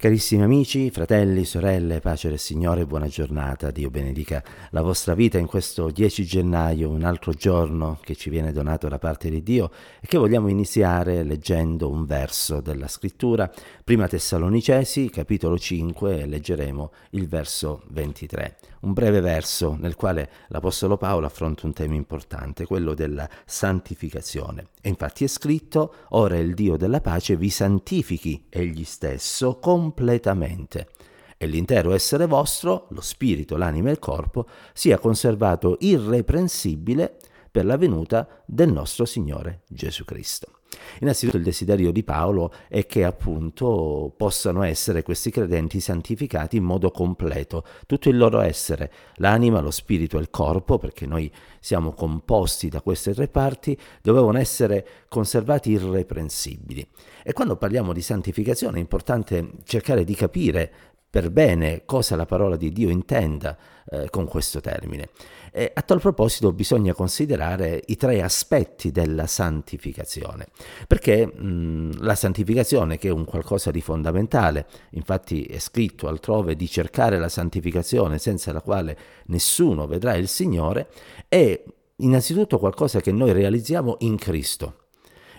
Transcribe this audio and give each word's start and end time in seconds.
Carissimi 0.00 0.42
amici, 0.42 0.90
fratelli, 0.90 1.44
sorelle, 1.44 2.00
pace 2.00 2.30
del 2.30 2.38
Signore, 2.38 2.86
buona 2.86 3.06
giornata, 3.06 3.70
Dio 3.70 3.90
benedica 3.90 4.42
la 4.70 4.80
vostra 4.80 5.12
vita. 5.12 5.36
In 5.36 5.44
questo 5.44 5.90
10 5.90 6.24
gennaio, 6.24 6.88
un 6.88 7.04
altro 7.04 7.32
giorno 7.32 7.98
che 8.00 8.16
ci 8.16 8.30
viene 8.30 8.50
donato 8.50 8.88
da 8.88 8.98
parte 8.98 9.28
di 9.28 9.42
Dio 9.42 9.70
e 10.00 10.06
che 10.06 10.16
vogliamo 10.16 10.48
iniziare 10.48 11.22
leggendo 11.22 11.90
un 11.90 12.06
verso 12.06 12.62
della 12.62 12.88
scrittura, 12.88 13.52
prima 13.84 14.08
Tessalonicesi, 14.08 15.10
capitolo 15.10 15.58
5, 15.58 16.24
leggeremo 16.24 16.92
il 17.10 17.28
verso 17.28 17.82
23, 17.90 18.56
un 18.80 18.94
breve 18.94 19.20
verso 19.20 19.76
nel 19.78 19.96
quale 19.96 20.30
l'Apostolo 20.48 20.96
Paolo 20.96 21.26
affronta 21.26 21.66
un 21.66 21.74
tema 21.74 21.94
importante, 21.94 22.64
quello 22.64 22.94
della 22.94 23.28
santificazione. 23.44 24.68
E 24.80 24.88
infatti 24.88 25.24
è 25.24 25.26
scritto, 25.26 25.92
ora 26.10 26.38
il 26.38 26.54
Dio 26.54 26.78
della 26.78 27.02
pace 27.02 27.36
vi 27.36 27.50
santifichi 27.50 28.46
egli 28.48 28.84
stesso 28.84 29.58
completamente 29.90 30.88
e 31.36 31.46
l'intero 31.46 31.92
essere 31.92 32.26
vostro, 32.26 32.86
lo 32.90 33.00
spirito, 33.00 33.56
l'anima 33.56 33.88
e 33.88 33.92
il 33.92 33.98
corpo, 33.98 34.46
sia 34.74 34.98
conservato 34.98 35.78
irreprensibile 35.80 37.16
per 37.50 37.64
la 37.64 37.78
venuta 37.78 38.28
del 38.44 38.70
nostro 38.70 39.06
Signore 39.06 39.62
Gesù 39.66 40.04
Cristo. 40.04 40.59
Innanzitutto 41.00 41.36
il 41.36 41.42
desiderio 41.42 41.92
di 41.92 42.02
Paolo 42.02 42.52
è 42.68 42.86
che 42.86 43.04
appunto 43.04 44.12
possano 44.16 44.62
essere 44.62 45.02
questi 45.02 45.30
credenti 45.30 45.80
santificati 45.80 46.56
in 46.56 46.64
modo 46.64 46.90
completo, 46.90 47.64
tutto 47.86 48.08
il 48.08 48.16
loro 48.16 48.40
essere, 48.40 48.90
l'anima, 49.16 49.60
lo 49.60 49.70
spirito 49.70 50.18
e 50.18 50.20
il 50.20 50.30
corpo, 50.30 50.78
perché 50.78 51.06
noi 51.06 51.30
siamo 51.60 51.92
composti 51.92 52.68
da 52.68 52.80
queste 52.80 53.14
tre 53.14 53.28
parti, 53.28 53.76
dovevano 54.02 54.38
essere 54.38 54.86
conservati 55.08 55.70
irreprensibili. 55.70 56.86
E 57.22 57.32
quando 57.32 57.56
parliamo 57.56 57.92
di 57.92 58.00
santificazione 58.00 58.78
è 58.78 58.80
importante 58.80 59.50
cercare 59.64 60.04
di 60.04 60.14
capire 60.14 60.72
per 61.10 61.30
bene 61.30 61.82
cosa 61.84 62.14
la 62.14 62.24
parola 62.24 62.56
di 62.56 62.70
Dio 62.70 62.88
intenda 62.88 63.58
eh, 63.90 64.08
con 64.10 64.26
questo 64.26 64.60
termine. 64.60 65.08
E 65.52 65.72
a 65.74 65.82
tal 65.82 66.00
proposito 66.00 66.52
bisogna 66.52 66.94
considerare 66.94 67.82
i 67.86 67.96
tre 67.96 68.22
aspetti 68.22 68.92
della 68.92 69.26
santificazione, 69.26 70.46
perché 70.86 71.26
mh, 71.26 72.02
la 72.02 72.14
santificazione, 72.14 72.98
che 72.98 73.08
è 73.08 73.12
un 73.12 73.24
qualcosa 73.24 73.72
di 73.72 73.80
fondamentale, 73.80 74.66
infatti 74.90 75.42
è 75.42 75.58
scritto 75.58 76.06
altrove 76.06 76.54
di 76.54 76.68
cercare 76.68 77.18
la 77.18 77.28
santificazione 77.28 78.18
senza 78.18 78.52
la 78.52 78.60
quale 78.60 78.96
nessuno 79.26 79.88
vedrà 79.88 80.14
il 80.14 80.28
Signore, 80.28 80.88
è 81.26 81.60
innanzitutto 81.96 82.60
qualcosa 82.60 83.00
che 83.00 83.10
noi 83.10 83.32
realizziamo 83.32 83.96
in 84.00 84.16
Cristo. 84.16 84.76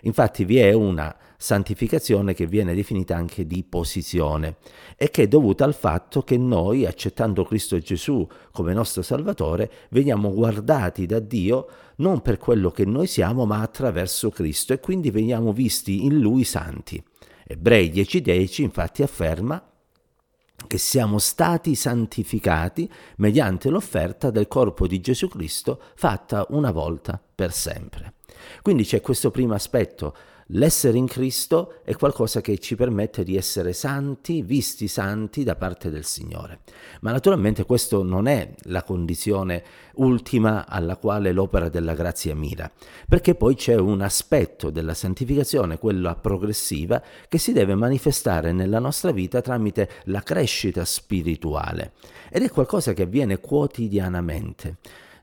Infatti 0.01 0.43
vi 0.43 0.57
è 0.57 0.73
una 0.73 1.15
santificazione 1.41 2.35
che 2.35 2.45
viene 2.45 2.75
definita 2.75 3.15
anche 3.15 3.47
di 3.47 3.63
posizione 3.67 4.57
e 4.95 5.09
che 5.09 5.23
è 5.23 5.27
dovuta 5.27 5.65
al 5.65 5.73
fatto 5.73 6.21
che 6.21 6.37
noi, 6.37 6.85
accettando 6.85 7.43
Cristo 7.43 7.79
Gesù 7.79 8.27
come 8.51 8.73
nostro 8.73 9.01
Salvatore, 9.01 9.71
veniamo 9.89 10.31
guardati 10.31 11.07
da 11.07 11.19
Dio 11.19 11.67
non 11.95 12.21
per 12.21 12.37
quello 12.37 12.69
che 12.69 12.85
noi 12.85 13.07
siamo, 13.07 13.45
ma 13.47 13.61
attraverso 13.61 14.29
Cristo 14.29 14.73
e 14.73 14.79
quindi 14.79 15.09
veniamo 15.09 15.51
visti 15.51 16.05
in 16.05 16.19
Lui 16.19 16.43
santi. 16.43 17.03
Ebrei 17.43 17.91
10.10 17.91 18.61
infatti 18.61 19.01
afferma 19.01 19.65
che 20.67 20.77
siamo 20.77 21.17
stati 21.17 21.73
santificati 21.73 22.87
mediante 23.17 23.69
l'offerta 23.69 24.29
del 24.29 24.47
corpo 24.47 24.85
di 24.85 25.01
Gesù 25.01 25.27
Cristo 25.27 25.81
fatta 25.95 26.45
una 26.49 26.69
volta 26.69 27.19
per 27.33 27.51
sempre. 27.51 28.13
Quindi 28.61 28.83
c'è 28.83 29.01
questo 29.01 29.31
primo 29.31 29.55
aspetto 29.55 30.15
L'essere 30.53 30.97
in 30.97 31.07
Cristo 31.07 31.75
è 31.85 31.95
qualcosa 31.95 32.41
che 32.41 32.57
ci 32.57 32.75
permette 32.75 33.23
di 33.23 33.37
essere 33.37 33.71
santi, 33.71 34.41
visti 34.41 34.89
santi 34.89 35.45
da 35.45 35.55
parte 35.55 35.89
del 35.89 36.03
Signore. 36.03 36.59
Ma 37.01 37.11
naturalmente 37.11 37.63
questo 37.63 38.03
non 38.03 38.27
è 38.27 38.53
la 38.63 38.83
condizione 38.83 39.63
ultima 39.95 40.67
alla 40.67 40.97
quale 40.97 41.31
l'opera 41.31 41.69
della 41.69 41.93
grazia 41.93 42.35
mira, 42.35 42.69
perché 43.07 43.35
poi 43.35 43.55
c'è 43.55 43.75
un 43.75 44.01
aspetto 44.01 44.71
della 44.71 44.93
santificazione, 44.93 45.79
quella 45.79 46.15
progressiva, 46.15 47.01
che 47.29 47.37
si 47.37 47.53
deve 47.53 47.75
manifestare 47.75 48.51
nella 48.51 48.79
nostra 48.79 49.11
vita 49.11 49.39
tramite 49.39 49.89
la 50.05 50.21
crescita 50.21 50.83
spirituale 50.83 51.93
ed 52.29 52.43
è 52.43 52.49
qualcosa 52.49 52.91
che 52.91 53.03
avviene 53.03 53.39
quotidianamente 53.39 54.77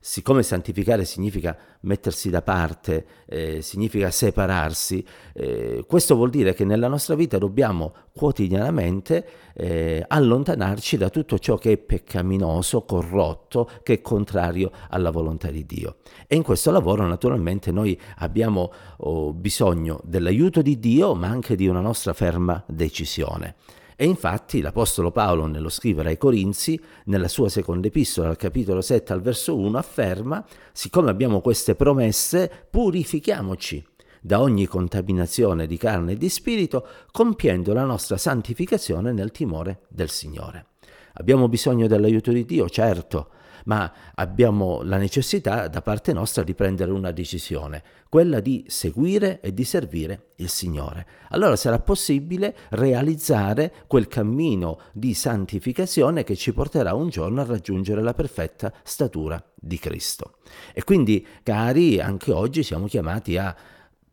siccome 0.09 0.43
santificare 0.43 1.05
significa 1.05 1.55
mettersi 1.81 2.31
da 2.31 2.41
parte, 2.41 3.05
eh, 3.27 3.61
significa 3.61 4.11
separarsi, 4.11 5.05
eh, 5.35 5.85
questo 5.87 6.15
vuol 6.15 6.31
dire 6.31 6.55
che 6.55 6.65
nella 6.65 6.89
nostra 6.89 7.15
vita 7.15 7.37
dobbiamo 7.37 7.93
quotidianamente 8.15 9.29
eh, 9.53 10.03
allontanarci 10.09 10.97
da 10.97 11.11
tutto 11.11 11.39
ciò 11.39 11.59
che 11.59 11.73
è 11.73 11.77
peccaminoso, 11.77 12.87
corrotto, 12.87 13.69
che 13.83 13.95
è 13.95 14.01
contrario 14.01 14.71
alla 14.89 15.11
volontà 15.11 15.51
di 15.51 15.67
Dio. 15.67 15.97
E 16.27 16.37
in 16.37 16.43
questo 16.43 16.71
lavoro 16.71 17.07
naturalmente 17.07 17.71
noi 17.71 18.01
abbiamo 18.17 18.73
oh, 18.97 19.35
bisogno 19.35 20.01
dell'aiuto 20.05 20.63
di 20.63 20.79
Dio, 20.79 21.15
ma 21.15 21.27
anche 21.27 21.55
di 21.55 21.69
una 21.69 21.81
nostra 21.81 22.15
ferma 22.15 22.65
decisione. 22.67 23.57
E 24.01 24.05
infatti 24.05 24.61
l'Apostolo 24.61 25.11
Paolo, 25.11 25.47
nello 25.47 25.69
scrivere 25.69 26.11
ai 26.11 26.19
Corinzi, 26.19 26.81
nella 27.07 27.27
sua 27.27 27.49
seconda 27.49 27.89
epistola, 27.89 28.29
al 28.29 28.37
capitolo 28.37 28.81
7 28.81 29.13
al 29.13 29.21
verso 29.21 29.57
1, 29.57 29.77
afferma, 29.77 30.47
siccome 30.71 31.11
abbiamo 31.11 31.41
queste 31.41 31.75
promesse, 31.75 32.49
purifichiamoci 32.71 33.85
da 34.21 34.41
ogni 34.41 34.67
contaminazione 34.67 35.67
di 35.67 35.77
carne 35.77 36.13
e 36.13 36.17
di 36.17 36.29
spirito, 36.29 36.87
compiendo 37.11 37.73
la 37.73 37.83
nostra 37.83 38.17
santificazione 38.17 39.11
nel 39.11 39.33
timore 39.33 39.81
del 39.89 40.11
Signore. 40.11 40.67
Abbiamo 41.15 41.49
bisogno 41.49 41.89
dell'aiuto 41.89 42.31
di 42.31 42.45
Dio, 42.45 42.69
certo, 42.69 43.31
ma 43.65 43.93
abbiamo 44.15 44.83
la 44.83 44.97
necessità 44.97 45.69
da 45.69 45.83
parte 45.83 46.13
nostra 46.13 46.43
di 46.43 46.55
prendere 46.55 46.91
una 46.93 47.11
decisione, 47.11 47.83
quella 48.09 48.41
di 48.41 48.65
seguire 48.69 49.41
e 49.41 49.53
di 49.53 49.65
servire 49.65 50.33
il 50.37 50.49
Signore. 50.49 51.07
Allora 51.31 51.57
sarà 51.57 51.79
possibile 51.79 52.55
realizzare 52.71 53.73
quel 53.87 54.09
cammino 54.09 54.81
di 54.93 55.15
santificazione 55.15 56.25
che 56.25 56.37
ci 56.37 56.53
porterà 56.53 56.95
un 56.95 57.09
giorno 57.09 57.41
a 57.41 57.45
raggiungere 57.45 58.03
la 58.03 58.15
perfetta 58.15 58.73
statura 58.83 59.43
di 59.55 59.79
Cristo. 59.79 60.39
E 60.73 60.85
quindi, 60.85 61.27
cari, 61.43 62.01
anche 62.01 62.33
oggi 62.33 62.63
siamo 62.63 62.87
chiamati 62.87 63.37
a 63.37 63.55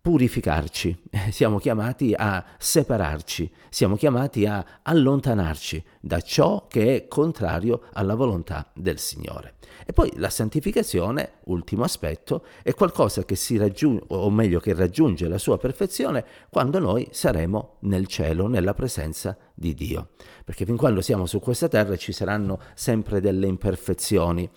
purificarci, 0.06 0.96
siamo 1.32 1.58
chiamati 1.58 2.14
a 2.16 2.46
separarci, 2.60 3.52
siamo 3.70 3.96
chiamati 3.96 4.46
a 4.46 4.64
allontanarci 4.84 5.84
da 6.00 6.22
ciò 6.22 6.68
che 6.68 6.96
è 6.96 7.08
contrario 7.08 7.86
alla 7.94 8.14
volontà 8.14 8.70
del 8.76 9.00
Signore. 9.00 9.56
E 9.84 9.94
poi 9.94 10.12
la 10.18 10.30
santificazione, 10.30 11.40
ultimo 11.46 11.84
aspetto, 11.84 12.46
è 12.62 12.76
qualcosa 12.76 13.26
che 13.26 13.36
si 13.36 13.58
raggiunge, 13.58 14.04
o 14.10 14.30
meglio 14.30 14.60
che 14.60 14.76
raggiunge 14.76 15.28
la 15.28 15.40
sua 15.40 15.58
perfezione 15.58 16.24
quando 16.52 16.78
noi 16.78 17.08
saremo 17.10 17.78
nel 17.80 18.06
cielo, 18.06 18.48
nella 18.48 18.76
presenza 18.76 19.36
di 19.56 19.74
Dio. 19.74 20.10
Perché 20.44 20.66
fin 20.66 20.78
quando 20.78 21.02
siamo 21.02 21.26
su 21.26 21.40
questa 21.40 21.68
terra 21.68 21.96
ci 21.96 22.12
saranno 22.12 22.60
sempre 22.76 23.22
delle 23.22 23.48
imperfezioni 23.48 24.48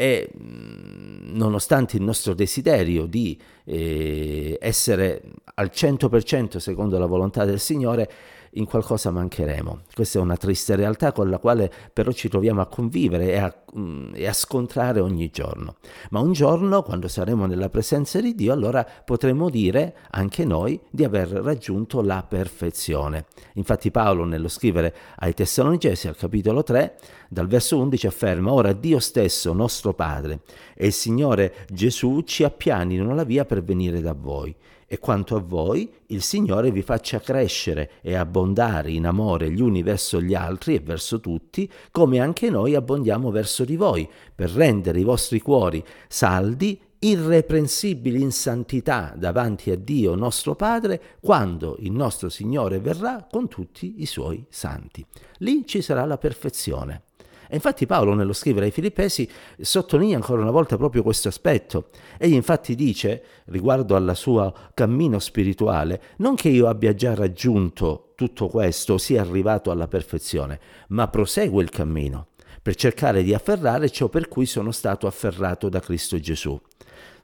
e 0.00 0.30
mm, 0.34 1.36
nonostante 1.36 1.98
il 1.98 2.02
nostro 2.02 2.32
desiderio 2.32 3.04
di 3.04 3.38
eh, 3.64 4.56
essere 4.58 5.20
al 5.56 5.70
100% 5.70 6.56
secondo 6.56 6.98
la 6.98 7.04
volontà 7.04 7.44
del 7.44 7.60
Signore, 7.60 8.10
in 8.54 8.64
qualcosa 8.64 9.10
mancheremo. 9.10 9.82
Questa 9.94 10.18
è 10.18 10.22
una 10.22 10.36
triste 10.36 10.74
realtà 10.74 11.12
con 11.12 11.28
la 11.30 11.38
quale 11.38 11.70
però 11.92 12.10
ci 12.10 12.28
troviamo 12.28 12.60
a 12.60 12.66
convivere 12.66 13.32
e 13.32 13.36
a, 13.36 13.54
mm, 13.76 14.12
e 14.14 14.26
a, 14.26 14.32
scontrare 14.32 15.00
ogni 15.00 15.30
giorno. 15.30 15.76
Ma 16.10 16.20
un 16.20 16.32
giorno, 16.32 16.82
quando 16.82 17.06
saremo 17.06 17.46
nella 17.46 17.68
presenza 17.68 18.20
di 18.20 18.34
Dio, 18.34 18.52
allora 18.52 18.84
potremo 19.04 19.50
dire 19.50 19.96
anche 20.10 20.44
noi 20.44 20.80
di 20.90 21.04
aver 21.04 21.28
raggiunto 21.28 22.02
la 22.02 22.24
perfezione. 22.26 23.26
Infatti 23.54 23.90
Paolo, 23.90 24.24
nello 24.24 24.48
scrivere 24.48 24.94
ai 25.16 25.34
Tessalonicesi, 25.34 26.08
al 26.08 26.16
capitolo 26.16 26.62
3, 26.62 26.96
dal 27.28 27.46
verso 27.46 27.78
11 27.78 28.06
afferma, 28.06 28.52
ora 28.52 28.72
Dio 28.72 28.98
stesso, 28.98 29.52
nostro 29.52 29.94
Padre, 29.94 30.40
e 30.74 30.86
il 30.86 30.92
Signore 30.92 31.54
Gesù 31.68 32.22
ci 32.22 32.42
appianino 32.42 33.14
la 33.14 33.24
via 33.24 33.44
per 33.44 33.62
venire 33.62 34.00
da 34.00 34.12
voi 34.12 34.54
e 34.92 34.98
quanto 34.98 35.36
a 35.36 35.40
voi, 35.40 35.88
il 36.06 36.20
Signore 36.20 36.72
vi 36.72 36.82
faccia 36.82 37.20
crescere 37.20 37.92
e 38.02 38.16
abbondare 38.16 38.90
in 38.90 39.06
amore 39.06 39.48
gli 39.48 39.60
uni 39.60 39.84
verso 39.84 40.20
gli 40.20 40.34
altri 40.34 40.74
e 40.74 40.80
verso 40.80 41.20
tutti, 41.20 41.70
come 41.92 42.18
anche 42.18 42.50
noi 42.50 42.74
abbondiamo 42.74 43.30
verso 43.30 43.64
di 43.64 43.76
voi, 43.76 44.10
per 44.34 44.50
rendere 44.50 44.98
i 44.98 45.04
vostri 45.04 45.40
cuori 45.40 45.80
saldi, 46.08 46.76
irreprensibili 46.98 48.20
in 48.20 48.32
santità 48.32 49.14
davanti 49.16 49.70
a 49.70 49.76
Dio 49.76 50.16
nostro 50.16 50.56
Padre, 50.56 51.00
quando 51.20 51.76
il 51.78 51.92
nostro 51.92 52.28
Signore 52.28 52.80
verrà 52.80 53.28
con 53.30 53.46
tutti 53.46 54.02
i 54.02 54.06
suoi 54.06 54.44
santi. 54.48 55.06
Lì 55.38 55.64
ci 55.68 55.82
sarà 55.82 56.04
la 56.04 56.18
perfezione. 56.18 57.02
E 57.52 57.56
infatti 57.56 57.84
Paolo 57.84 58.14
nello 58.14 58.32
scrivere 58.32 58.66
ai 58.66 58.70
Filippesi 58.70 59.28
sottolinea 59.58 60.14
ancora 60.14 60.40
una 60.40 60.52
volta 60.52 60.76
proprio 60.76 61.02
questo 61.02 61.26
aspetto. 61.26 61.88
Egli 62.16 62.34
infatti 62.34 62.76
dice, 62.76 63.22
riguardo 63.46 63.96
al 63.96 64.12
suo 64.14 64.54
cammino 64.72 65.18
spirituale, 65.18 66.00
non 66.18 66.36
che 66.36 66.48
io 66.48 66.68
abbia 66.68 66.94
già 66.94 67.12
raggiunto 67.14 68.12
tutto 68.14 68.46
questo, 68.46 68.98
sia 68.98 69.20
arrivato 69.20 69.72
alla 69.72 69.88
perfezione, 69.88 70.60
ma 70.90 71.08
prosegue 71.08 71.60
il 71.60 71.70
cammino 71.70 72.28
per 72.62 72.76
cercare 72.76 73.24
di 73.24 73.34
afferrare 73.34 73.90
ciò 73.90 74.08
per 74.08 74.28
cui 74.28 74.46
sono 74.46 74.70
stato 74.70 75.08
afferrato 75.08 75.68
da 75.68 75.80
Cristo 75.80 76.20
Gesù. 76.20 76.60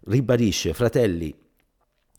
Ribadisce, 0.06 0.72
fratelli, 0.72 1.32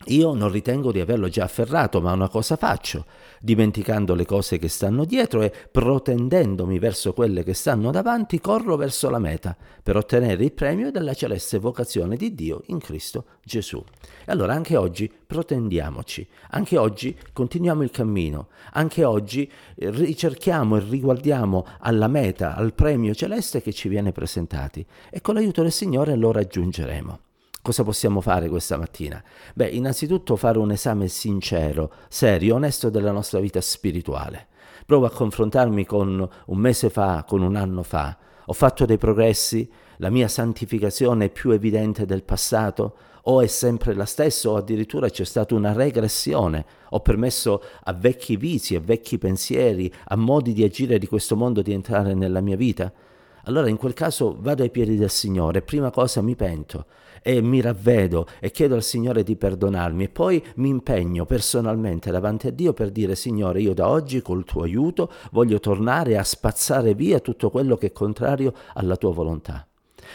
io 0.08 0.34
non 0.34 0.50
ritengo 0.50 0.92
di 0.92 1.00
averlo 1.00 1.28
già 1.28 1.44
afferrato, 1.44 2.00
ma 2.00 2.12
una 2.12 2.28
cosa 2.28 2.56
faccio, 2.56 3.04
dimenticando 3.40 4.14
le 4.14 4.24
cose 4.24 4.58
che 4.58 4.68
stanno 4.68 5.04
dietro 5.04 5.42
e 5.42 5.52
protendendomi 5.70 6.78
verso 6.78 7.12
quelle 7.12 7.42
che 7.42 7.54
stanno 7.54 7.90
davanti, 7.90 8.40
corro 8.40 8.76
verso 8.76 9.10
la 9.10 9.18
meta 9.18 9.56
per 9.82 9.96
ottenere 9.96 10.44
il 10.44 10.52
premio 10.52 10.90
della 10.90 11.14
celeste 11.14 11.58
vocazione 11.58 12.16
di 12.16 12.34
Dio 12.34 12.62
in 12.66 12.78
Cristo 12.78 13.24
Gesù. 13.44 13.82
E 14.24 14.32
allora 14.32 14.54
anche 14.54 14.76
oggi 14.76 15.10
protendiamoci, 15.26 16.26
anche 16.50 16.76
oggi 16.76 17.16
continuiamo 17.32 17.82
il 17.82 17.90
cammino, 17.90 18.48
anche 18.72 19.04
oggi 19.04 19.50
ricerchiamo 19.76 20.76
e 20.76 20.84
riguardiamo 20.88 21.66
alla 21.80 22.08
meta, 22.08 22.54
al 22.54 22.72
premio 22.74 23.14
celeste 23.14 23.62
che 23.62 23.72
ci 23.72 23.88
viene 23.88 24.12
presentati 24.12 24.84
e 25.10 25.20
con 25.20 25.34
l'aiuto 25.34 25.62
del 25.62 25.72
Signore 25.72 26.16
lo 26.16 26.32
raggiungeremo. 26.32 27.20
Cosa 27.60 27.82
possiamo 27.84 28.20
fare 28.20 28.48
questa 28.48 28.78
mattina? 28.78 29.22
Beh, 29.54 29.68
innanzitutto 29.68 30.36
fare 30.36 30.58
un 30.58 30.70
esame 30.70 31.08
sincero, 31.08 31.92
serio, 32.08 32.54
onesto 32.54 32.88
della 32.88 33.10
nostra 33.10 33.40
vita 33.40 33.60
spirituale. 33.60 34.46
Provo 34.86 35.06
a 35.06 35.10
confrontarmi 35.10 35.84
con 35.84 36.28
un 36.46 36.58
mese 36.58 36.88
fa, 36.88 37.24
con 37.26 37.42
un 37.42 37.56
anno 37.56 37.82
fa. 37.82 38.16
Ho 38.46 38.52
fatto 38.54 38.86
dei 38.86 38.96
progressi? 38.96 39.70
La 39.98 40.08
mia 40.08 40.28
santificazione 40.28 41.26
è 41.26 41.30
più 41.30 41.50
evidente 41.50 42.06
del 42.06 42.22
passato? 42.22 42.96
O 43.24 43.42
è 43.42 43.46
sempre 43.46 43.92
la 43.92 44.06
stessa 44.06 44.48
o 44.48 44.56
addirittura 44.56 45.10
c'è 45.10 45.24
stata 45.24 45.54
una 45.54 45.72
regressione? 45.72 46.64
Ho 46.90 47.00
permesso 47.00 47.62
a 47.82 47.92
vecchi 47.92 48.36
vizi, 48.36 48.76
a 48.76 48.80
vecchi 48.80 49.18
pensieri, 49.18 49.92
a 50.06 50.16
modi 50.16 50.54
di 50.54 50.62
agire 50.62 50.98
di 50.98 51.06
questo 51.06 51.36
mondo 51.36 51.60
di 51.60 51.72
entrare 51.72 52.14
nella 52.14 52.40
mia 52.40 52.56
vita? 52.56 52.90
Allora 53.48 53.70
in 53.70 53.78
quel 53.78 53.94
caso 53.94 54.36
vado 54.38 54.62
ai 54.62 54.70
piedi 54.70 54.96
del 54.96 55.08
Signore, 55.08 55.62
prima 55.62 55.90
cosa 55.90 56.20
mi 56.20 56.36
pento 56.36 56.84
e 57.22 57.40
mi 57.40 57.62
ravvedo 57.62 58.26
e 58.40 58.50
chiedo 58.50 58.74
al 58.74 58.82
Signore 58.82 59.22
di 59.22 59.36
perdonarmi 59.36 60.04
e 60.04 60.08
poi 60.10 60.44
mi 60.56 60.68
impegno 60.68 61.24
personalmente 61.24 62.10
davanti 62.10 62.48
a 62.48 62.52
Dio 62.52 62.74
per 62.74 62.90
dire 62.90 63.16
Signore 63.16 63.62
io 63.62 63.72
da 63.72 63.88
oggi 63.88 64.20
col 64.20 64.44
tuo 64.44 64.64
aiuto 64.64 65.10
voglio 65.32 65.60
tornare 65.60 66.18
a 66.18 66.24
spazzare 66.24 66.92
via 66.92 67.20
tutto 67.20 67.48
quello 67.48 67.76
che 67.78 67.86
è 67.86 67.92
contrario 67.92 68.52
alla 68.74 68.96
tua 68.96 69.14
volontà. 69.14 69.66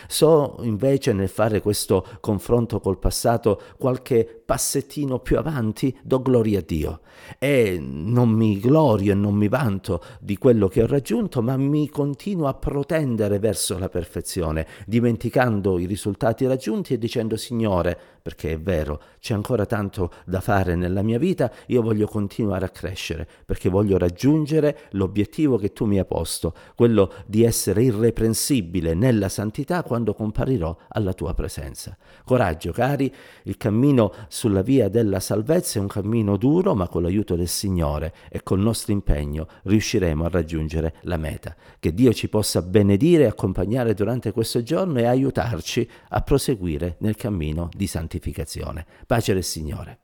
So 0.07 0.57
invece 0.61 1.13
nel 1.13 1.29
fare 1.29 1.61
questo 1.61 2.05
confronto 2.19 2.79
col 2.79 2.99
passato 2.99 3.61
qualche 3.77 4.41
passettino 4.45 5.19
più 5.19 5.37
avanti, 5.37 5.95
do 6.03 6.21
gloria 6.21 6.59
a 6.59 6.63
Dio. 6.65 7.01
E 7.39 7.79
non 7.79 8.29
mi 8.29 8.59
glorio 8.59 9.13
e 9.13 9.15
non 9.15 9.35
mi 9.35 9.47
vanto 9.47 10.03
di 10.19 10.37
quello 10.37 10.67
che 10.67 10.83
ho 10.83 10.87
raggiunto, 10.87 11.41
ma 11.41 11.57
mi 11.57 11.89
continuo 11.89 12.47
a 12.47 12.53
protendere 12.53 13.39
verso 13.39 13.77
la 13.77 13.89
perfezione, 13.89 14.67
dimenticando 14.85 15.79
i 15.79 15.85
risultati 15.85 16.45
raggiunti 16.45 16.93
e 16.93 16.97
dicendo 16.97 17.37
Signore, 17.37 17.99
perché 18.23 18.53
è 18.53 18.57
vero, 18.59 19.01
c'è 19.19 19.33
ancora 19.33 19.65
tanto 19.65 20.09
da 20.25 20.39
fare 20.39 20.75
nella 20.75 21.01
mia 21.01 21.19
vita, 21.19 21.51
io 21.67 21.81
voglio 21.81 22.07
continuare 22.07 22.63
a 22.63 22.69
crescere, 22.69 23.27
perché 23.45 23.67
voglio 23.67 23.97
raggiungere 23.97 24.83
l'obiettivo 24.91 25.57
che 25.57 25.73
tu 25.73 25.83
mi 25.83 25.99
hai 25.99 26.05
posto, 26.05 26.53
quello 26.73 27.11
di 27.25 27.43
essere 27.43 27.83
irreprensibile 27.83 28.93
nella 28.93 29.27
santità 29.27 29.83
quando 29.83 30.13
comparirò 30.13 30.73
alla 30.87 31.11
tua 31.11 31.33
presenza. 31.33 31.97
Coraggio, 32.23 32.71
cari, 32.71 33.13
il 33.43 33.57
cammino 33.57 34.13
sulla 34.29 34.61
via 34.61 34.87
della 34.87 35.19
salvezza 35.19 35.79
è 35.79 35.81
un 35.81 35.87
cammino 35.87 36.37
duro, 36.37 36.75
ma 36.75 36.87
con 36.87 37.01
l'aiuto 37.01 37.35
del 37.35 37.49
Signore 37.49 38.13
e 38.29 38.41
col 38.41 38.61
nostro 38.61 38.93
impegno 38.93 39.47
riusciremo 39.63 40.23
a 40.23 40.29
raggiungere 40.29 40.95
la 41.01 41.17
meta. 41.17 41.53
Che 41.77 41.93
Dio 41.93 42.13
ci 42.13 42.29
possa 42.29 42.61
benedire 42.61 43.23
e 43.23 43.27
accompagnare 43.27 43.93
durante 43.93 44.31
questo 44.31 44.63
giorno 44.63 44.99
e 44.99 45.07
aiutarci 45.07 45.85
a 46.07 46.21
proseguire 46.21 46.95
nel 46.99 47.17
cammino 47.17 47.67
di 47.75 47.85
santità 47.85 48.11
santificazione. 48.13 48.85
Pace 49.07 49.33
del 49.33 49.43
Signore. 49.43 49.99